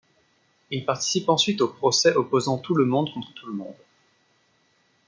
Il 0.71 0.83
participe 0.83 1.29
ensuite 1.29 1.61
au 1.61 1.67
procès 1.67 2.15
opposant 2.15 2.57
tout 2.57 2.73
le 2.73 2.85
monde 2.85 3.13
contre 3.13 3.31
tout 3.35 3.45
le 3.45 3.53
monde. 3.53 3.75